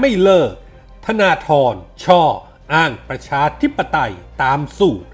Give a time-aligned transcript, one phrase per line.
[0.00, 0.52] ไม่เลิก
[1.06, 2.22] ธนาธรช่อ
[2.74, 4.12] อ้างประชาธิปไตย
[4.42, 5.08] ตามสูตร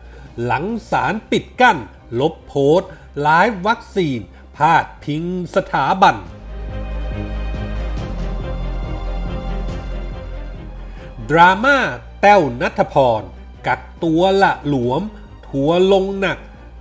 [0.45, 1.79] หลังสารปิดกั้น
[2.21, 2.91] ลบโพสต์
[3.21, 4.19] ไลฟ์วัคซีน
[4.57, 6.17] พาดพิงสถาบัน
[11.31, 11.79] ดราม่า
[12.21, 13.23] แต้วนัทพร
[13.67, 15.03] กักตัวละหลวม
[15.49, 16.39] ทัวลงหนัก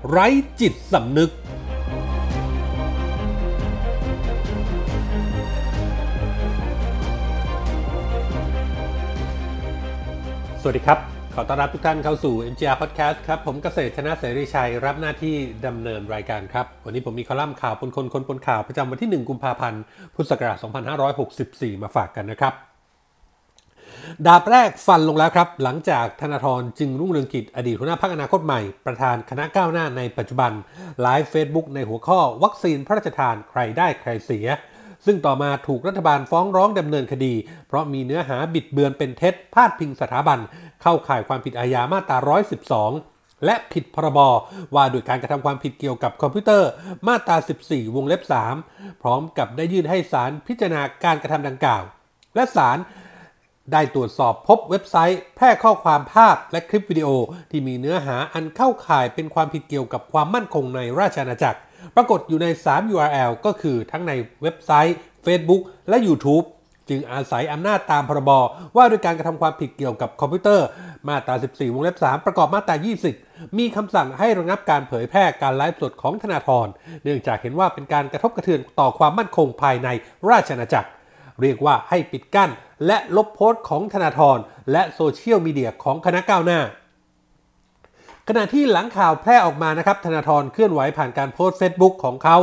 [0.10, 0.28] ไร้
[0.60, 1.32] จิตสำนึก
[10.68, 11.00] วัสดีครับ
[11.36, 15.36] ขอต้อนรับทุกท่านเข้าสู่ MGR Podcast ครับ ผมเกษตรชนะเสรีชัย รับหน้าที่
[15.66, 19.82] ดำเนินรายการครับ วันนี้ผมมีคอลัมน์ข่าวปนคนคนปนข่าวประจำวันที่ 1 กุมภาพันธ์
[20.16, 20.58] พุทธศักราช
[21.20, 22.54] 2564 มาฝากกันนะครับ
[24.26, 30.52] ดาบแรกฟันลงแล้วครับ หลังจากธนาธรจึงรุ่งเรืองกิจอดีตหัวหน้าพักอนาคตใหม่ ประธานคณะก้าวหน้าในปัจจุบัน
[31.02, 34.48] ไลฟ์เฟซบุ๊กในหัวข้อวัคซีนพระราชทานใครได้ใครเสีย
[35.06, 37.34] ซึ่งต่อมาถูกรัฐบาลฟ้องร้องดำเนินคดี
[37.68, 40.40] เพราะมีเนื้อหาบิดเบือนเป็นเท็จพาดพิงสถาบัน
[40.82, 42.18] เข้าข่ายความผิดอาญามาตรา
[42.84, 44.20] 112และผิดพรบ
[44.76, 46.70] ว่าด้วยการกระทำความผิดเกี่ยวกับคอมพิวเตอร์
[47.08, 48.22] มาตรา 14 วงเล็บ
[48.62, 51.84] 3 พร้อมกับได้ยื่นให้ศาลพิจารณาการกระทำดังกล่าว
[52.36, 52.78] และศาล
[53.72, 57.10] ได้ตรวจสอบพบเว็บไซต์ แพร่ข้อความภาพและคลิปวิดีโอ
[57.52, 61.60] ที่มีเนื้อหาอันเข้าข่ายเป็นความผิดเกี่ยวกับความมั่นคงในราชอาณาจักร
[61.96, 64.12] ปรากฏอยู่ใน 3 URL ก็คือทั้งใน
[64.42, 66.46] เว็บไซต์ Facebook และ YouTube
[66.90, 68.32] จึงอาศัยอำนาจตามพรบ
[68.76, 70.68] ว่าด้วยการกระทำความผิดเกี่ยวกับคอมพิวเตอร์
[71.08, 72.76] มาตรา 14 วงเล็บ 3 ประกอบมาตรา
[73.16, 76.68] 20 มีคำสั่งให้ระงับการเผยแพร่การไลฟ์สดของธนาธร
[77.04, 79.88] เนื่องจากเห็นว่าเป็นการกระทบกระเทือนต่อความมั่นคงภายใน
[80.30, 80.90] ราชอาณาจักร
[81.42, 82.50] เรียกว่าให้ปิดกั้น
[82.88, 84.38] และลบโพสต์ของธนาธร
[84.72, 86.60] และโซเชียลมีเดียของคณะก้าวหน้า
[88.30, 92.38] ขณะที่หลังข่าวแพร่ออกมานะครับธนาธรเคลื่อนไหวผ่านการโพสต์ Facebook ของเขา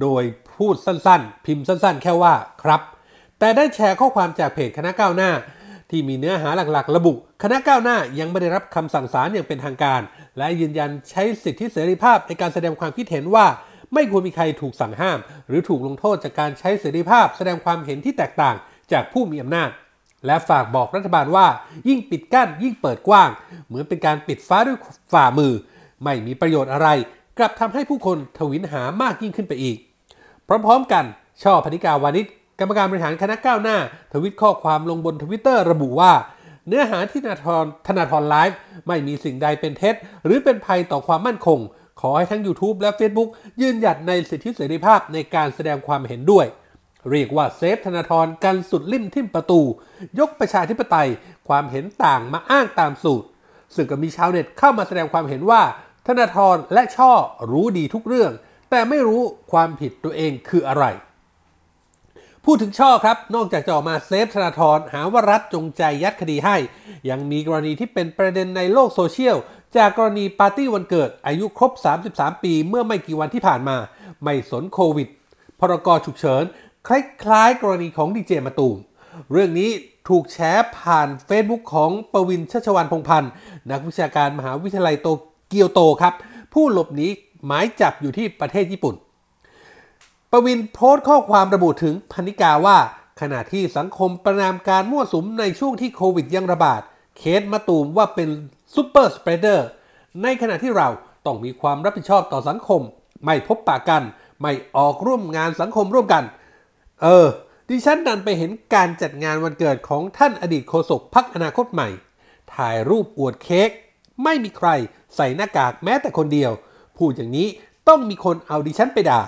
[0.00, 0.22] โดย
[0.56, 2.80] พูดสั้นๆ พิมพ์สั้นๆ แค่ว่าครับ
[3.38, 5.30] แต่ได้แชร์ข้อความจากเพจคณะก้าวหน้า
[5.90, 7.12] ที่มีเนื้อหาหลักๆ ระบุ
[7.42, 10.00] คณะก้าวหน้ายังไม่ได้รับคำสั่งศาลอย่างเป็นทางการ
[10.38, 13.46] และยืนยันใช้สิทธิเสรีภาพในการแสดงความคิดเห็นว่า
[13.94, 15.18] ไม่ควรมีใครถูกสั่งห้าม
[15.48, 18.56] หรือถูกลงโทษจากการใช้เสรีภาพ แสดงความเห็นที่แตกต่าง
[18.92, 19.70] จากผู้มีอำนาจ
[20.26, 21.46] และฝากบอกรัฐบาลว่า
[21.88, 23.30] ยิ่งปิดกั้นยิ่งเปิดกว้าง
[23.66, 24.78] เหมือนเป็นการปิดฟ้าด้วย
[25.12, 25.52] ฝ่ามือ
[26.04, 26.88] ไม่มีประโยชน์อะไร
[27.38, 29.76] กลับทำให้ผู้คนทวินหามากยิ่งขึ้นไปอีก
[30.46, 31.04] พร้อมๆกัน
[31.42, 32.26] ช่อพนิกาวานิช
[32.58, 33.76] กรรมการบริหารคณะก้าวหน้า
[34.12, 36.12] ทวิตข้อความลงบนทวิตเตอร์ระบุว่า
[36.68, 39.94] เนื้อหาที่นาธรธนาธรไลฟ์ไม่มีสิ่งใดเป็นเท็จ
[40.24, 41.58] หรือเป็นภัยต่อความมั่นคง
[42.00, 43.28] ขอให้ทั้ง YouTube และ Facebook
[43.60, 46.46] ยืนหยัดในสิทธิเสรีภาพในการแสดงความเห็นด้วย
[47.10, 49.60] เรียกว่าเซฟธนาธรกันสุดลิ่มทิ่มประตู
[50.18, 51.08] ยกประชาธิปไตย
[51.48, 53.26] ความเห็นต่างมาอ้างตามสูตร
[53.74, 55.62] ซึ่งก็มีชาวเน็ตเข้ามาแสดงความเห็นว่า
[56.06, 57.12] ธนาธรและช่อ
[57.50, 58.32] รู้ดีทุกเรื่อง
[58.70, 60.84] แต่ไม่รู้ความผิดตัวเองคืออะไร
[62.44, 66.56] พูดถึงช่อครับ นอกจากจะออกมาเซฟธนาธรหาว่ารัฐจงใจยัดคดีให้
[67.10, 69.36] ยังมีกรณีที่เป็นประเด็นในโลกโซเชียล
[69.76, 71.72] จากกรณีปาร์ตี้วันเกิดอายุครบ
[72.08, 73.76] 33 ปี เมื่อไม่กี่วันที่ผ่านมา
[74.24, 75.08] ไม่สนโควิด
[75.60, 76.44] พรกฉุกเฉิน
[76.88, 78.76] คล้ายๆ กรณีของดีเจมาตูม
[79.32, 79.70] เรื่องนี้
[80.08, 83.30] ถูกแชร์ผ่าน Facebook ของปวินชัชวันพงพันธ์
[83.70, 85.08] นักวิชาการมหาวิทยาลัยโต
[85.48, 86.14] เกียวโตครับ
[86.52, 87.08] ผู้หลบหนี
[87.46, 88.94] หมายจับอยู่ที่ประเทศญี่ปุ่น
[90.30, 92.78] ปวินโพสต์ข้อความระบุถึงพนิกาว่า
[93.20, 96.82] ขณะที่สังคมประณามการมั่วสุมในช่วงที่โควิดยังระบาด
[97.18, 98.28] เคสมาตูมว่าเป็น
[98.74, 99.66] super spreader
[100.22, 100.88] ในขณะที่เรา
[101.26, 102.80] ต้องมีความรับผิดชอบต่อสังคม
[103.24, 104.02] ไม่พบปะกัน
[104.40, 106.24] ไม่ออกร่วมงานสังคมร่วมกัน
[107.02, 107.26] เออ
[107.68, 111.88] ดิฉันดันไปเห็นการจัดงานวันเกิดของท่านอดีตโฆษกพักอนาคตใหม่
[112.54, 113.70] ถ่ายรูปอวดเค้ก
[114.24, 114.68] ไม่มีใคร
[115.16, 116.52] ใส่หน้ากากแม้แต่คนเดียว
[116.98, 117.48] พูดอย่างนี้
[117.88, 119.22] ต้องมีคนเอาดิฉันไปด่า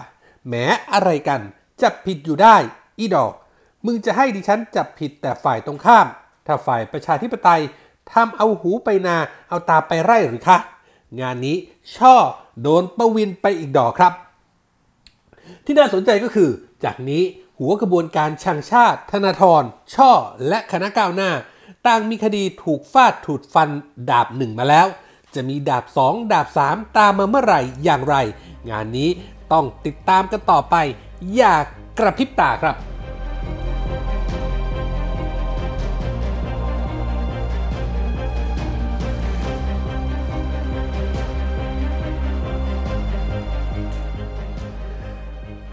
[0.49, 1.41] แม้อะไรกัน
[1.83, 2.57] จับผิดอยู่ได้
[2.99, 3.33] อีดอก
[3.87, 6.07] มึงจะให้ดิฉันจับผิดแต่ฝ่ายตรงข้าม
[6.47, 7.63] ถ้าฝ่ายประชาธิปไตย
[8.13, 9.17] ทำเอาหูไปนา
[9.49, 10.59] เอาตาไปไร่หรือคะ
[11.21, 11.57] งานนี้
[11.97, 12.15] ช่อ
[12.63, 14.13] โดนประวินไปอีกดอกครับ
[15.65, 16.51] ที่น่าสนใจก็คือ
[16.85, 17.23] จากนี้
[17.59, 19.63] หัวกระบวนการชังชาติ ธนาธร
[19.95, 20.11] ช่อ
[20.49, 21.31] และคณะก้าวหน้า
[21.87, 23.69] ต่างมีคดีถูกฟาดถูดฟัน
[24.11, 24.87] ดาบหนึ่งมาแล้ว
[25.35, 28.17] จะมีดาบ 2 ดาบ 3 ตามมาเมื่อไหร่อย่างไร
[28.71, 29.11] งานนี้
[29.53, 30.77] ต้องติดตามกันต่อไป
[31.35, 31.65] อย่าก
[31.99, 32.77] กระพริบตาครับ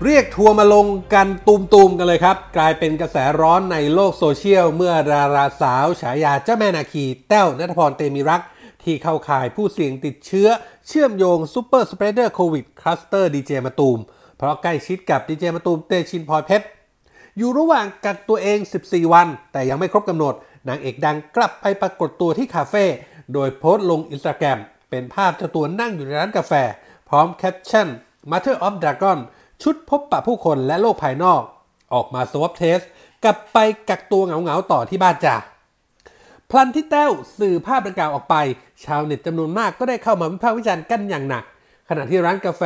[0.06, 8.42] เรียกทัวร์มาลงกันตูมๆกันเลยครับ กลายเป็นกระแสร้อนในโลกโซเชียล เมื่อดาราสาวฉายาเจ้าแม่นาคีแต้วนัทพรเตมีรัก
[8.84, 10.48] ที่เข้าข่ายผู้เสี่ยงติดเชื้อ
[10.88, 14.00] เชื่อมโยง super spreader โควิดคลัสเตอร์ดีเจมาตูม
[14.38, 16.66] เพราะใกล้ชิดกับดีเจมาตูมเตชินพลอยเพชร
[17.38, 20.34] อยู่ระหว่างกักตัวเอง 14 วัน แต่ยังไม่ครบกำหนด
[20.68, 22.86] นางเอกดังกลับไปปรากฏตัวที่คาเฟ่
[23.34, 24.60] โดยโพสต์ลงอินสตาแกรม
[24.90, 26.54] เป็นภาพเจ้าตัวนั่งอยู่ในร้านกาแฟ
[27.10, 27.88] พร้อมแคปชั่น
[28.32, 29.20] Mother of Dragon
[29.64, 31.42] ชุดพบปะผู้คนและโลกภายนอก
[31.94, 32.80] ออกมา swab test
[33.24, 33.58] กลับไป
[33.90, 35.36] กักตัวเหงาๆต่อที่บ้านจ้า
[36.50, 38.36] พลันที่แต้วสื่อภาพดังกล่าวออกไป
[38.86, 41.44] ชาวเน็ตจำนวนมากก็ได้เข้ามาวิพากษ์วิจารณ์กันอย่างหนัก
[41.90, 42.64] ขณะที่ร้านกาแฟ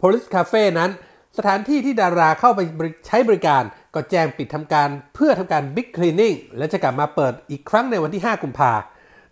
[0.00, 0.90] Police Cafe นั้น
[1.36, 2.60] สถานที่ที่ดาราเข้าไป
[3.06, 3.62] ใช้บริการ
[3.94, 8.72] ก็แจ้งปิดทำการเพื่อทำการ Big Cleaning และจะกลับมาเปิดอีกครั้งในวันที่ 5 กุมภา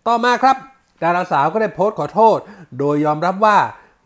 [0.06, 0.56] ต่อมาครับ
[1.02, 2.38] ดาราสาวก็ได้โพสต์ขอโทษ
[2.78, 3.58] โดยยอมรับว่า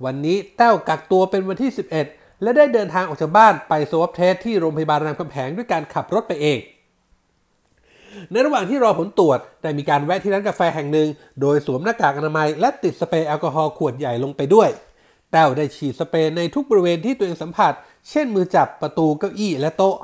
[0.05, 6.59] วันนี้แต้วกักตัวเป็นวันที่ 11 และได้เดินทางออกจากบ้านไป swab test ที่โรงพยาบาลรามคำแหงด้วยการขับรถไปเอง
[8.31, 11.09] ในระหว่างที่รอผลตรวจได้มีการแวะที่ร้านกาแฟแห่งหนึ่ง
[11.41, 14.69] โดยสวมหน้ากากอนามัย และติดสเปรย์แอลกอฮอล์ขวดใหญ่ลงไปด้วย
[15.33, 17.73] แต้วได้ฉีดสเปรย์ในทุกบริเวณที่ตัวเองสัมผัส
[18.11, 19.97] เช่นมือจับประตูเก้าอี้และโต๊ะ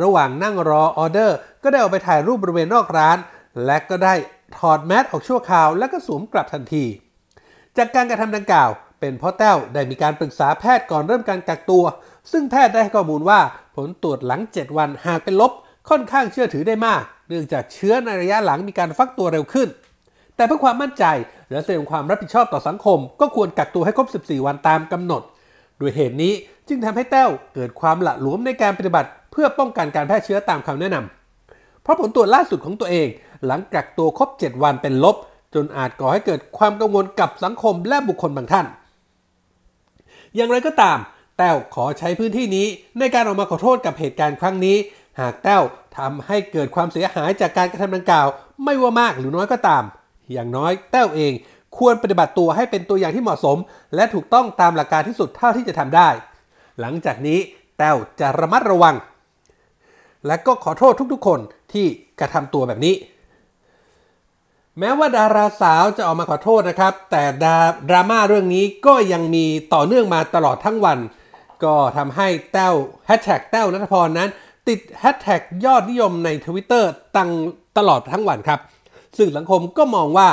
[0.00, 3.18] ระหว่างนั่งรอออเดอร์ ก็ได้ออกไปถ่ายรูปบริเวณนอกร้าน
[3.64, 4.14] และก็ได้
[4.58, 6.84] ถอดแมสออกชั่วคราว แล้วก็สวมกลับทันที
[7.76, 11.84] จากการกระทำดังกล่าว เป็นเพราะแต้วได้มีการปรึกษาแพทย์ก่อนเริ่มการกักตัว
[12.32, 13.40] ซึ่งแพทย์ได้ให้ข้อมูลว่า
[13.76, 15.52] ผลตรวจหลัง 7 วันหากเป็นลบ
[15.88, 19.68] ค่อนข้างเชื่อถือได้มาก เนื่องจากเชื้อในระยะหลังมีการฟักตัวเร็วขึ้น
[20.36, 21.04] แต่เพื่อความมั่นใจ
[21.50, 25.22] และแสดงความรับผิดชอบต่อสังคม ก็ควรกักตัวให้ครบ 14 วันตามกำหนด
[25.80, 26.32] ด้วยเหตุนี้
[26.68, 33.08] จึงทำให้แต้วเกิดความหละหลวมในการปฏิบัติ เพื่อป้องกันการแพร่เชื้อตามคำแนะนำเพราะผลตรวจล่าสุดของตัวเอง
[33.46, 35.16] หลังกักตัวครบ 7 วันเป็นลบ
[35.54, 38.66] จนอาจก่อให้เกิดความกังวลกับสังคมและบุคคลบางท่าน
[40.36, 40.98] อย่างไรก็ตาม
[41.38, 42.66] แต้วขอใช้พื้นที่นี้
[42.98, 44.76] ในการออกมาขอโทษกับเหตุการณ์ครั้งนี้
[45.20, 45.62] หากแต้ว
[45.98, 48.26] ทำให้เกิดความเสียหายจากการกระทำดังกล่าว
[48.64, 49.84] ไม่ว่ามากหรือน้อยก็ตาม
[50.32, 51.32] อย่างน้อยแต้วเอง
[51.78, 53.58] ควรปฏิบัติตัวให้เป็นตัวอย่างที่เหมาะสม
[53.94, 56.08] และถูกต้องตามหลักการที่สุดเท่าที่จะทำได้
[56.80, 57.38] หลังจากนี้
[57.78, 58.94] แต้วจะระมัดระวัง
[60.26, 61.40] และก็ขอโทษทุกๆคน
[61.72, 61.86] ที่
[62.20, 62.94] กระทำตัวแบบนี้
[64.78, 67.56] แม้ว่าดาราสาวจะออกมาขอโทษนะครับ แต่ดา
[67.88, 69.44] ดราม่าเรื่องนี้ก็ยังมี
[69.74, 70.98] ต่อเนื่องมาตลอดทั้งวัน
[71.64, 72.74] ก็ทำให้แต้ว
[73.06, 74.28] แฮชแท็กแต้วนัทพรนั้น
[74.68, 77.30] ติดแฮชแท็กยอดนิยมในทวิตเตอร์ตั้ง
[77.78, 78.60] ตลอดทั้งวันครับ
[79.16, 80.28] ซึ่งสังคมก็มองว่า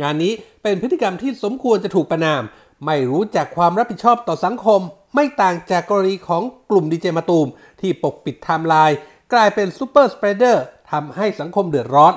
[0.00, 0.32] งานนี้
[0.62, 2.42] เป็นพฤติกรรมที่สมควรจะถูกประณาม
[2.86, 4.80] ไม่รู้จักความรับผิดชอบต่อสังคม
[5.14, 7.48] ไม่ต่างจากกรณีของกลุ่มดีเจมาตูม
[7.80, 8.96] ที่ปกปิดไทม์ไลน์
[9.32, 12.14] กลายเป็น super spreader ทำให้สังคมเดือดร้อน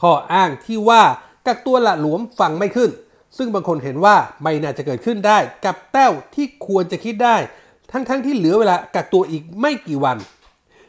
[0.00, 1.02] ข้ออ้างที่ว่า
[1.46, 2.90] กักตัวละหลวมฟังไม่ขึ้น
[3.36, 7.36] ซึ่งบางคนเห็นว่าไม่น่าจะเกิดขึ้นได้กับแต้วที่ควรจะคิดได้
[7.92, 10.16] ทั้งๆที่เหลือเวลากักตัวอีกไม่กี่วัน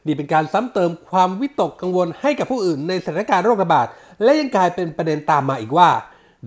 [0.05, 3.87] นี่เป็นการซ้ำเติมความวิตกกังวลให้กับผู้อื่นในสถานการณ์โรคระบาด
[4.23, 5.89] และยังกลายเป็นประเด็นตามมาอีกว่า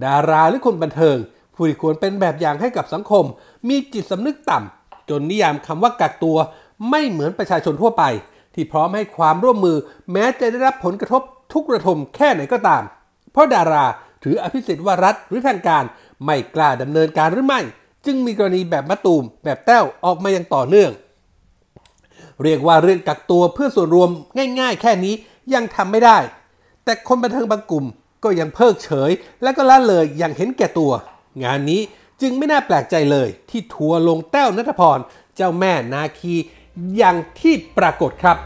[0.04, 1.16] ดาราหรือคนบันเทิง
[1.54, 3.24] ผู้ที่ควรเป็นแบบอย่างให้กับสังคม
[3.68, 6.36] มีจิตสำนึกต่ำจนนิยามคำว่ากักตัว
[6.90, 8.04] ไม่เหมือนประชาชนทั่วไป
[8.54, 9.76] ที่พร้อมให้ความร่วมมือ
[10.12, 11.22] แม้จะได้รับผลกระทบ
[11.54, 12.82] ทุกระทมแค่ไหนก็ตาม
[13.32, 13.84] เพราะดารา
[14.22, 15.84] ถืออภิสิทธิ์ว่ารัฐหรือทางการ
[16.24, 17.60] ไม่กล้าดำเนินการหรือไม่
[18.06, 20.90] จึงมีกรณีแบบมะตูม แบบแต้วออกมาอย่างต่อเนื่อง
[22.42, 24.10] เรียกว่าเรื่องกักตัวเพื่อส่วนรวม
[24.60, 25.14] ง่าย ๆ แค่นี้
[25.54, 26.18] ยังทำไม่ได้
[26.84, 27.84] แต่คนบันเทิงบางกลุ่ม
[28.24, 29.10] ก็ยังเพิกเฉย
[29.42, 30.92] และก็ละเลยอย่างเห็นแก่ตัว
[31.44, 31.80] งานนี้
[32.20, 34.98] จึงไม่น่าแปลกใจเลย ที่ทัวร์ลงแต้วนัทพร
[35.36, 36.34] เจ้าแม่นาคี
[36.96, 38.36] อย่างที่ปรากฏครับ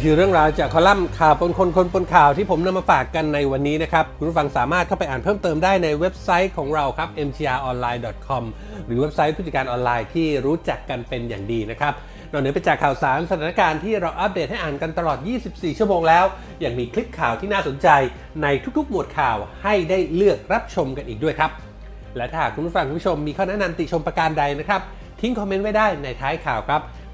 [0.00, 8.42] นี่คือเรื่องราวจากคอลัมน์ข่าวปนคนคนปนข่าวที่ผมนำมาฝากกันในวันนี้นะครับ คุณผู้ฟังสามารถเข้าไปอ่านเพิ่มเติมได้ในเว็บไซต์ของเราครับ mtronline.com
[8.86, 11.92] หรือเว็บไซต์ผู้จัดการออนไลน์ที่รู้จักกันเป็นอย่างดีนะครับ
[12.30, 16.24] นอกเหนือไปจากข่าวสารสถานการณ์ที่เราอัปเดตให้อ่านกันตลอด 24 ชั่วโมงแล้ว
[16.64, 17.88] ยังมีคลิปข่าวที่น่าสนใจ
[18.42, 18.46] ใน
[18.78, 21.50] ทุกๆ หมวดข่าวให้ได้เลือกรับชมกันอีกด้วยครับ
[22.16, 24.82] และถ้าคุณผู้ฟังคุณผู้ชมมีข้อแนะนำติชมประการใดนะครับ
[25.20, 26.82] ทิ้งคอมเมนต์ไว้ได้ในท้ายข่าวครับ